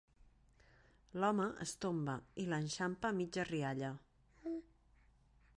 [1.23, 3.93] L'home es tomba i l'enxampa a mitja rialla.